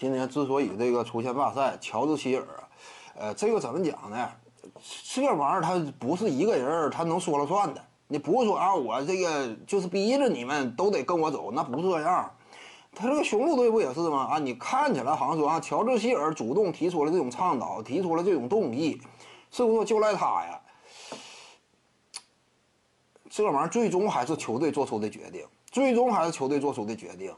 [0.00, 2.44] 今年之所以这个出现罢赛，乔治希尔，
[3.18, 4.30] 呃，这个怎么讲呢？
[5.04, 7.84] 这玩意儿他不是一个人他能说了算的。
[8.08, 12.30] 你不是说啊，我这个就是逼着你们都得跟我走，那不是这样。
[12.94, 14.20] 他这个雄鹿队不也是吗？
[14.24, 18.98] 啊，你看起来好像说啊，乔治希尔主动提出了这种倡导，提出了这种动议，
[19.50, 20.58] 是不是就赖他呀？
[23.28, 27.30] 这玩意儿最终还是球队做出的决定，最终还是球队做出的决定。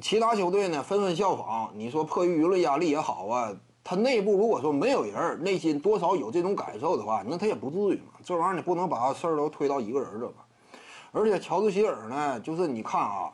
[0.00, 8.12] 其他球队呢纷纷效仿，你说迫于舆论压力也好啊，他内部如果说没有人内心多少有这种感受的话，那他也不至于嘛。
[8.24, 10.44] 这玩意儿你不能把事儿都推到一个人这吧？
[11.10, 13.32] 而且乔治希尔呢，就是你看啊，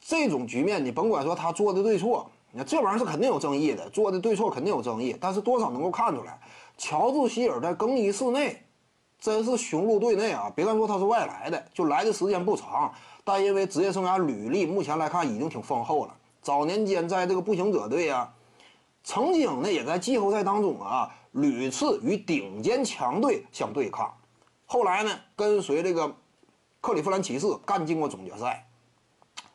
[0.00, 6.40] 这种局面你甭管说他做的对错，那这玩意儿是肯定有争议的，做的对错肯定有争议，但是多少能够看出来，
[6.78, 8.64] 乔治希尔在更衣室内。
[9.20, 12.90] 真是雄鹿队内啊，别看说他是外来的，就来的时间不长，
[13.22, 16.16] 但因为职业生涯履历目前来看已经挺丰厚了。
[16.40, 18.32] 早年间在这个步行者队啊，
[19.04, 24.10] 曾经呢也在季后赛当中啊屡次与顶尖强队相对抗。
[24.64, 26.10] 后来呢，跟随这个
[26.80, 28.66] 克利夫兰骑士干进过总决赛。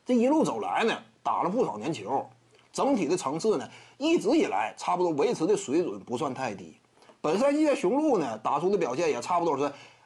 [0.05, 2.29] 这一路走来呢，打了不少年球，
[2.71, 6.77] 整体的层次呢一直以来差不多维持的水准不算太低。
[7.25, 9.63] 本赛季的雄鹿呢打出的表现也差不多是，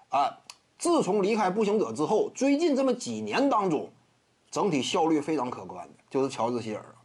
[0.07, 0.37] 啊，
[0.77, 3.89] 自从离开步行者之后，最近这么几年当中，
[4.49, 6.95] 整体效率非常可观的，就是乔治希尔，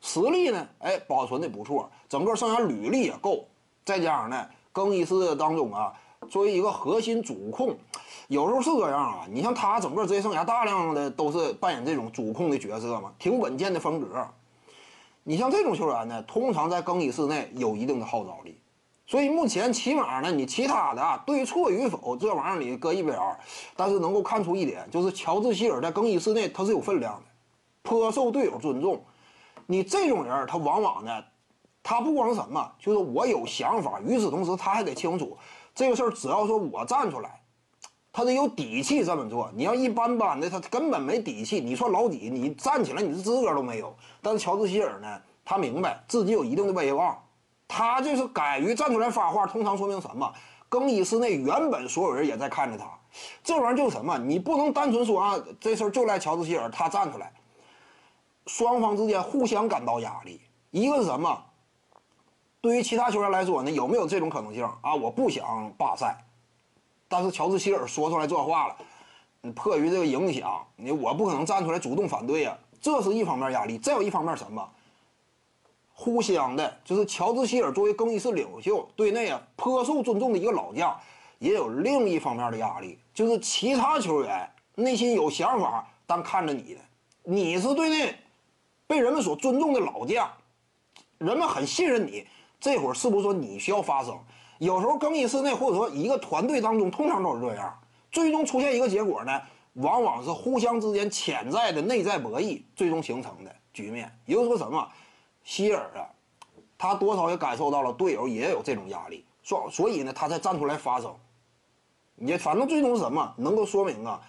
[0.00, 3.46] 实力呢，哎，保存的不错，整个生涯履历也够，
[3.84, 5.92] 再加上呢，更衣室当中啊，
[6.30, 7.76] 作为一个核心主控，
[8.28, 14.26] 有时候是这样啊，你像他整个职业生涯大量的都是扮演这种主控的角色嘛，挺稳健的风格，
[15.24, 18.58] 你像这种球员呢，通常在更衣室内有一定的号召力。
[19.12, 23.38] 所以目前起码呢，你其他的啊对错与否这玩意儿你搁一边儿，
[23.76, 27.24] 但是能够看出一点，就是乔治希尔在更衣室内他是有分量的，
[27.82, 29.04] 颇受队友尊重。
[29.66, 31.12] 你这种人他往往呢，
[31.82, 35.36] 他不光什么，就是我有想法，与此同时他还得清楚
[35.74, 37.38] 这个事儿，只要说我站出来，
[38.14, 39.50] 他得有底气这么做。
[39.54, 41.60] 你要一般般的，他根本没底气。
[41.60, 43.94] 你说老底，你站起来你的资格都没有。
[44.22, 47.14] 但是乔治希尔呢，他明白自己有一定的威望。
[47.74, 50.30] 他就是敢于站出来发话，通常说明什么？
[50.68, 52.84] 更衣室内原本所有人也在看着他，
[53.42, 54.18] 这玩意儿就是什么？
[54.18, 57.32] 你不能单纯说啊，这事儿就赖乔治希尔，他站出来，
[58.46, 60.38] 双方之间互相感到压力。
[60.70, 61.44] 一个是什么？
[62.60, 64.94] 对于其他球员来说呢，有没有这种可能性啊？
[64.94, 66.14] 我不想罢赛，
[67.08, 73.78] 但是乔治希尔说出来这话了，迫于这个影响，你我不可能站出来主动反对呀，这是一方面压力。
[73.78, 74.68] 再有一方面什么？
[76.02, 80.98] 互相的，就是乔治希尔作为更衣室领袖，队内啊颇受尊重的一个老将，
[81.38, 86.80] 也有另一方面的压力，就是其他球员内心有想法，但看着你的，
[87.22, 88.16] 你是队内
[88.88, 90.28] 被人们所尊重的老将，
[91.18, 92.26] 人们很信任你，
[92.58, 94.18] 这会儿是不是说你需要发声？
[94.58, 97.78] 有时候更衣室内或者说一个团队当中，通常都是这样，
[98.10, 99.40] 最终出现一个结果呢，
[99.74, 104.88] 往往是互相之间潜在的内在博弈最终形成的局面，也就是说什么？
[105.44, 106.06] 希尔啊，
[106.78, 111.14] 他多少也感受到了队友也有这种压力，所所以呢，他才站出来发声。
[112.16, 113.34] 也反正最终是什么？
[113.36, 114.20] 能够说明啊，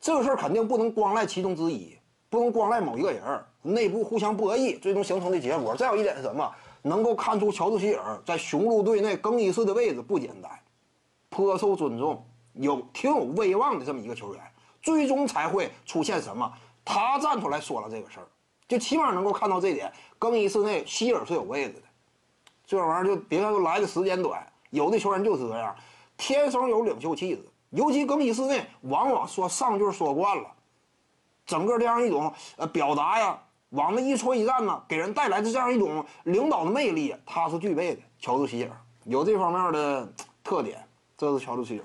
[0.00, 1.96] 这个事儿肯定不能光赖其中之一，
[2.28, 5.76] 不能光赖某一个人，内部互相博弈，最终形成的结果。
[5.76, 6.50] 再有一点是什么？
[6.82, 10.50] 能够看出乔治希尔在雄鹿队内更衣室的位置不简单，
[11.30, 14.42] 颇受尊重，有挺有威望的这么一个球员，
[14.82, 16.52] 最终才会出现什么？
[16.84, 18.26] 他站出来说了这个事儿。
[18.66, 21.82] 就起码能够看到这点，更衣室内希尔是有位置的。
[22.66, 25.76] 这玩意儿就别看说来的时间短，有的球员就是这样，
[26.16, 27.44] 天生有领袖气质。
[27.70, 30.46] 尤其更衣室内，往往说上句说惯了，
[31.44, 33.38] 整个这样一种呃表达呀，
[33.70, 38.00] 往那一戳一站呢，给人带来的这样一种领导的魅力，他是具备的。
[38.20, 38.70] 乔治希尔
[39.04, 40.10] 有这方面的
[40.42, 40.86] 特点，
[41.18, 41.84] 这是乔治希尔。